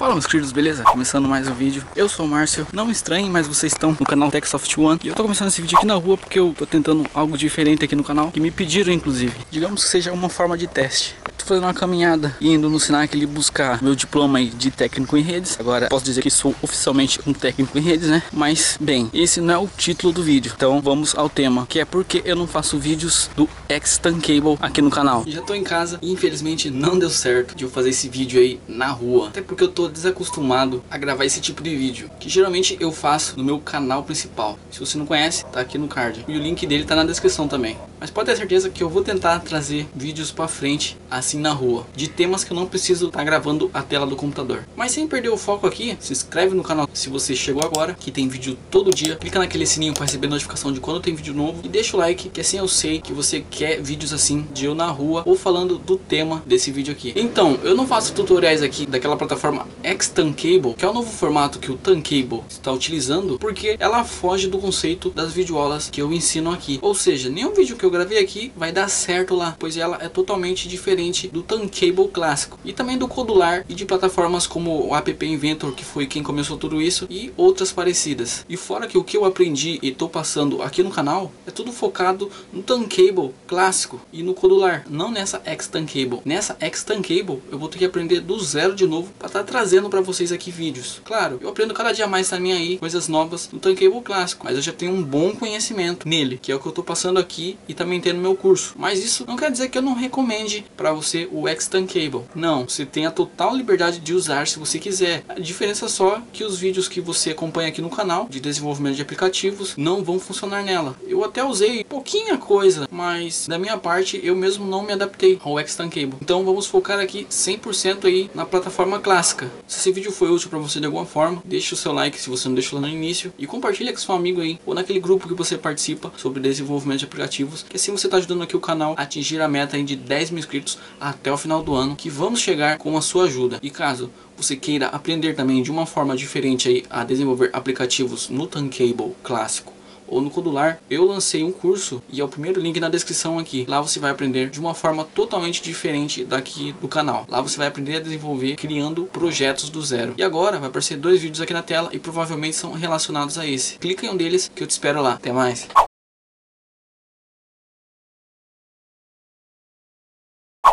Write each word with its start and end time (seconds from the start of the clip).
Fala 0.00 0.14
meus 0.14 0.24
queridos, 0.24 0.50
beleza? 0.50 0.82
Começando 0.82 1.28
mais 1.28 1.46
um 1.46 1.52
vídeo. 1.52 1.84
Eu 1.94 2.08
sou 2.08 2.24
o 2.24 2.28
Márcio, 2.28 2.66
não 2.72 2.90
estranhem, 2.90 3.28
mas 3.28 3.46
vocês 3.46 3.70
estão 3.70 3.90
no 3.90 4.06
canal 4.06 4.30
Techsoft 4.30 4.80
One. 4.80 4.98
E 5.04 5.08
eu 5.08 5.14
tô 5.14 5.22
começando 5.22 5.48
esse 5.48 5.60
vídeo 5.60 5.76
aqui 5.76 5.84
na 5.84 5.92
rua 5.92 6.16
porque 6.16 6.40
eu 6.40 6.54
tô 6.56 6.64
tentando 6.64 7.04
algo 7.12 7.36
diferente 7.36 7.84
aqui 7.84 7.94
no 7.94 8.02
canal 8.02 8.32
Que 8.32 8.40
me 8.40 8.50
pediram 8.50 8.94
inclusive. 8.94 9.34
Digamos 9.50 9.84
que 9.84 9.90
seja 9.90 10.10
uma 10.10 10.30
forma 10.30 10.56
de 10.56 10.66
teste 10.66 11.14
fazendo 11.50 11.64
uma 11.64 11.74
caminhada 11.74 12.36
indo 12.40 12.70
no 12.70 12.78
Senac 12.78 13.12
ali 13.12 13.26
buscar 13.26 13.82
meu 13.82 13.96
diploma 13.96 14.40
de 14.44 14.70
técnico 14.70 15.16
em 15.16 15.20
redes. 15.20 15.58
Agora 15.58 15.88
posso 15.88 16.04
dizer 16.04 16.22
que 16.22 16.30
sou 16.30 16.54
oficialmente 16.62 17.18
um 17.26 17.32
técnico 17.32 17.76
em 17.76 17.80
redes, 17.80 18.08
né? 18.08 18.22
Mas, 18.32 18.78
bem, 18.80 19.10
esse 19.12 19.40
não 19.40 19.54
é 19.54 19.58
o 19.58 19.68
título 19.76 20.12
do 20.12 20.22
vídeo. 20.22 20.52
Então 20.54 20.80
vamos 20.80 21.12
ao 21.16 21.28
tema 21.28 21.66
Que 21.66 21.80
é 21.80 21.84
porque 21.84 22.22
eu 22.24 22.36
não 22.36 22.46
faço 22.46 22.78
vídeos 22.78 23.28
do 23.36 23.48
Extan 23.68 24.20
Cable 24.20 24.58
aqui 24.60 24.80
no 24.80 24.90
canal. 24.90 25.24
Já 25.26 25.42
tô 25.42 25.52
em 25.52 25.64
casa 25.64 25.98
e 26.00 26.12
infelizmente 26.12 26.70
não 26.70 26.96
deu 26.96 27.10
certo 27.10 27.56
de 27.56 27.64
eu 27.64 27.70
fazer 27.70 27.90
esse 27.90 28.08
vídeo 28.08 28.40
aí 28.40 28.60
na 28.68 28.86
rua. 28.86 29.26
Até 29.26 29.42
porque 29.42 29.64
eu 29.64 29.68
tô 29.68 29.88
desacostumado 29.88 30.84
a 30.88 30.96
gravar 30.96 31.24
esse 31.24 31.40
tipo 31.40 31.64
de 31.64 31.74
vídeo 31.74 32.08
Que 32.20 32.28
geralmente 32.28 32.76
eu 32.78 32.92
faço 32.92 33.36
no 33.36 33.42
meu 33.42 33.58
canal 33.58 34.04
principal. 34.04 34.56
Se 34.70 34.78
você 34.78 34.96
não 34.96 35.04
conhece, 35.04 35.44
tá 35.46 35.58
aqui 35.58 35.76
no 35.76 35.88
card. 35.88 36.24
E 36.28 36.36
o 36.36 36.40
link 36.40 36.64
dele 36.64 36.84
tá 36.84 36.94
na 36.94 37.02
descrição 37.02 37.48
também. 37.48 37.76
Mas 37.98 38.08
pode 38.08 38.30
ter 38.30 38.36
certeza 38.36 38.70
que 38.70 38.84
eu 38.84 38.88
vou 38.88 39.02
tentar 39.02 39.40
trazer 39.40 39.88
vídeos 39.92 40.30
pra 40.30 40.46
frente 40.46 40.96
assim 41.10 41.39
na 41.40 41.52
rua 41.52 41.86
De 41.94 42.08
temas 42.08 42.44
que 42.44 42.52
eu 42.52 42.56
não 42.56 42.66
preciso 42.66 43.06
estar 43.06 43.18
tá 43.18 43.24
gravando 43.24 43.70
a 43.72 43.82
tela 43.82 44.06
do 44.06 44.16
computador. 44.16 44.66
Mas 44.76 44.92
sem 44.92 45.06
perder 45.06 45.30
o 45.30 45.36
foco 45.36 45.66
aqui, 45.66 45.96
se 46.00 46.12
inscreve 46.12 46.54
no 46.54 46.62
canal 46.62 46.88
se 46.92 47.08
você 47.08 47.34
chegou 47.34 47.62
agora 47.64 47.94
Que 47.94 48.10
tem 48.10 48.28
vídeo 48.28 48.56
todo 48.70 48.94
dia. 48.94 49.16
Clica 49.16 49.38
naquele 49.38 49.66
sininho 49.66 49.94
para 49.94 50.04
receber 50.04 50.28
notificação 50.28 50.72
de 50.72 50.80
quando 50.80 51.00
tem 51.00 51.14
vídeo 51.14 51.34
novo. 51.34 51.60
E 51.64 51.68
deixa 51.68 51.96
o 51.96 52.00
like, 52.00 52.28
que 52.28 52.40
assim 52.40 52.58
eu 52.58 52.68
sei 52.68 53.00
que 53.00 53.12
você 53.12 53.44
quer 53.50 53.80
vídeos 53.80 54.12
assim 54.12 54.46
de 54.52 54.66
eu 54.66 54.74
na 54.74 54.86
rua 54.86 55.22
Ou 55.26 55.36
falando 55.36 55.78
do 55.78 55.96
tema 55.96 56.42
desse 56.46 56.70
vídeo 56.70 56.92
aqui. 56.92 57.12
Então, 57.16 57.58
eu 57.62 57.74
não 57.74 57.86
faço 57.86 58.12
tutoriais 58.12 58.62
aqui 58.62 58.86
daquela 58.86 59.16
plataforma 59.16 59.66
Xtancable, 59.82 60.74
que 60.74 60.84
é 60.84 60.88
o 60.88 60.92
novo 60.92 61.10
formato 61.10 61.58
que 61.58 61.70
o 61.70 61.76
Tancable 61.76 62.42
está 62.48 62.72
utilizando, 62.72 63.38
porque 63.38 63.76
ela 63.78 64.04
foge 64.04 64.48
do 64.48 64.58
conceito 64.58 65.10
das 65.10 65.32
videoaulas 65.32 65.88
que 65.90 66.00
eu 66.00 66.12
ensino 66.12 66.50
aqui. 66.50 66.78
Ou 66.82 66.94
seja, 66.94 67.28
nenhum 67.30 67.54
vídeo 67.54 67.76
que 67.76 67.84
eu 67.84 67.90
gravei 67.90 68.18
aqui 68.18 68.52
vai 68.56 68.72
dar 68.72 68.88
certo 68.88 69.34
lá, 69.34 69.56
pois 69.58 69.76
ela 69.76 69.98
é 70.00 70.08
totalmente 70.08 70.68
diferente 70.68 71.19
do 71.28 71.42
Tancable 71.42 72.08
clássico 72.08 72.58
e 72.64 72.72
também 72.72 72.98
do 72.98 73.08
Codular 73.08 73.64
e 73.68 73.74
de 73.74 73.84
plataformas 73.84 74.46
como 74.46 74.88
o 74.88 74.96
App 74.96 75.26
Inventor, 75.26 75.72
que 75.72 75.84
foi 75.84 76.06
quem 76.06 76.22
começou 76.22 76.56
tudo 76.56 76.80
isso, 76.80 77.06
e 77.10 77.32
outras 77.36 77.72
parecidas. 77.72 78.44
E 78.48 78.56
fora 78.56 78.86
que 78.86 78.98
o 78.98 79.04
que 79.04 79.16
eu 79.16 79.24
aprendi 79.24 79.78
e 79.82 79.88
estou 79.88 80.08
passando 80.08 80.62
aqui 80.62 80.82
no 80.82 80.90
canal 80.90 81.32
é 81.46 81.50
tudo 81.50 81.72
focado 81.72 82.30
no 82.52 82.62
Tancable 82.62 83.32
clássico 83.46 84.00
e 84.12 84.22
no 84.22 84.34
Codular, 84.34 84.84
não 84.88 85.10
nessa 85.10 85.42
Xtancable. 85.60 86.20
Nessa 86.24 86.56
Xtancable 86.72 87.42
eu 87.50 87.58
vou 87.58 87.68
ter 87.68 87.78
que 87.78 87.84
aprender 87.84 88.20
do 88.20 88.38
zero 88.38 88.74
de 88.74 88.86
novo 88.86 89.12
para 89.18 89.26
estar 89.26 89.40
tá 89.40 89.44
trazendo 89.44 89.88
para 89.88 90.00
vocês 90.00 90.32
aqui 90.32 90.50
vídeos. 90.50 91.00
Claro, 91.04 91.38
eu 91.40 91.48
aprendo 91.48 91.74
cada 91.74 91.92
dia 91.92 92.06
mais 92.06 92.28
também 92.28 92.52
aí 92.52 92.78
coisas 92.78 93.08
novas 93.08 93.50
no 93.52 93.58
Tankable 93.58 94.02
clássico, 94.02 94.44
mas 94.44 94.56
eu 94.56 94.62
já 94.62 94.72
tenho 94.72 94.92
um 94.92 95.02
bom 95.02 95.32
conhecimento 95.32 96.08
nele, 96.08 96.38
que 96.40 96.52
é 96.52 96.54
o 96.54 96.60
que 96.60 96.66
eu 96.66 96.72
tô 96.72 96.82
passando 96.82 97.18
aqui 97.18 97.58
e 97.68 97.74
também 97.74 98.00
tem 98.00 98.12
no 98.12 98.20
meu 98.20 98.34
curso. 98.34 98.74
Mas 98.76 99.04
isso 99.04 99.24
não 99.26 99.36
quer 99.36 99.50
dizer 99.50 99.68
que 99.68 99.78
eu 99.78 99.82
não 99.82 99.94
recomende 99.94 100.64
para 100.76 100.92
você 100.92 101.09
o 101.32 101.48
X-Tankable. 101.48 102.24
Não, 102.34 102.68
você 102.68 102.84
tem 102.84 103.06
a 103.06 103.10
total 103.10 103.56
liberdade 103.56 103.98
de 104.00 104.14
usar 104.14 104.46
se 104.46 104.58
você 104.58 104.78
quiser. 104.78 105.24
A 105.28 105.34
diferença 105.34 105.88
só 105.88 106.16
é 106.16 106.22
que 106.32 106.44
os 106.44 106.58
vídeos 106.58 106.88
que 106.88 107.00
você 107.00 107.30
acompanha 107.30 107.68
aqui 107.68 107.82
no 107.82 107.90
canal 107.90 108.28
de 108.28 108.40
desenvolvimento 108.40 108.96
de 108.96 109.02
aplicativos 109.02 109.74
não 109.76 110.02
vão 110.04 110.18
funcionar 110.18 110.62
nela. 110.62 110.96
Eu 111.06 111.24
até 111.24 111.44
usei 111.44 111.84
pouquinha 111.84 112.36
coisa, 112.38 112.88
mas 112.90 113.46
da 113.46 113.58
minha 113.58 113.76
parte 113.76 114.20
eu 114.22 114.36
mesmo 114.36 114.66
não 114.66 114.82
me 114.82 114.92
adaptei 114.92 115.38
ao 115.42 115.58
X-Tankable. 115.58 116.18
Então 116.20 116.44
vamos 116.44 116.66
focar 116.66 116.98
aqui 116.98 117.26
100% 117.30 118.04
aí 118.04 118.30
na 118.34 118.44
plataforma 118.44 118.98
clássica. 118.98 119.50
Se 119.66 119.78
esse 119.78 119.92
vídeo 119.92 120.12
foi 120.12 120.30
útil 120.30 120.50
para 120.50 120.58
você 120.58 120.80
de 120.80 120.86
alguma 120.86 121.06
forma, 121.06 121.42
deixe 121.44 121.74
o 121.74 121.76
seu 121.76 121.92
like 121.92 122.20
se 122.20 122.30
você 122.30 122.48
não 122.48 122.54
deixou 122.54 122.80
lá 122.80 122.86
no 122.86 122.92
início 122.92 123.32
e 123.38 123.46
compartilhe 123.46 123.92
com 123.92 123.98
seu 123.98 124.14
amigo 124.14 124.40
aí 124.40 124.58
ou 124.64 124.74
naquele 124.74 125.00
grupo 125.00 125.28
que 125.28 125.34
você 125.34 125.56
participa 125.58 126.12
sobre 126.16 126.40
desenvolvimento 126.40 127.00
de 127.00 127.04
aplicativos, 127.04 127.64
que 127.68 127.76
assim 127.76 127.92
você 127.92 128.06
está 128.06 128.16
ajudando 128.16 128.42
aqui 128.42 128.56
o 128.56 128.60
canal 128.60 128.94
a 128.96 129.02
atingir 129.02 129.40
a 129.40 129.48
meta 129.48 129.80
de 129.82 129.96
10 129.96 130.30
mil 130.30 130.38
inscritos 130.38 130.78
até 131.00 131.32
o 131.32 131.38
final 131.38 131.62
do 131.62 131.74
ano, 131.74 131.96
que 131.96 132.10
vamos 132.10 132.40
chegar 132.40 132.78
com 132.78 132.96
a 132.96 133.02
sua 133.02 133.24
ajuda. 133.24 133.58
E 133.62 133.70
caso 133.70 134.10
você 134.36 134.56
queira 134.56 134.86
aprender 134.88 135.34
também 135.34 135.62
de 135.62 135.70
uma 135.70 135.86
forma 135.86 136.16
diferente 136.16 136.68
aí 136.68 136.84
a 136.90 137.04
desenvolver 137.04 137.50
aplicativos 137.52 138.28
no 138.28 138.46
Tancable 138.46 139.14
clássico 139.22 139.80
ou 140.10 140.20
no 140.20 140.30
Codular, 140.30 140.80
eu 140.90 141.04
lancei 141.04 141.44
um 141.44 141.52
curso 141.52 142.02
e 142.12 142.20
é 142.20 142.24
o 142.24 142.28
primeiro 142.28 142.60
link 142.60 142.78
na 142.80 142.88
descrição 142.88 143.38
aqui. 143.38 143.64
Lá 143.68 143.80
você 143.80 144.00
vai 144.00 144.10
aprender 144.10 144.50
de 144.50 144.58
uma 144.58 144.74
forma 144.74 145.04
totalmente 145.04 145.62
diferente 145.62 146.24
daqui 146.24 146.74
do 146.80 146.88
canal. 146.88 147.24
Lá 147.28 147.40
você 147.40 147.56
vai 147.56 147.68
aprender 147.68 147.96
a 147.96 148.00
desenvolver 148.00 148.56
criando 148.56 149.04
projetos 149.04 149.70
do 149.70 149.80
zero. 149.80 150.14
E 150.18 150.22
agora 150.22 150.58
vai 150.58 150.68
aparecer 150.68 150.96
dois 150.96 151.22
vídeos 151.22 151.40
aqui 151.40 151.52
na 151.52 151.62
tela 151.62 151.90
e 151.92 151.98
provavelmente 151.98 152.56
são 152.56 152.72
relacionados 152.72 153.38
a 153.38 153.46
esse. 153.46 153.78
Clica 153.78 154.04
em 154.04 154.10
um 154.10 154.16
deles 154.16 154.50
que 154.52 154.62
eu 154.62 154.66
te 154.66 154.70
espero 154.70 155.00
lá. 155.00 155.14
Até 155.14 155.32
mais! 155.32 155.68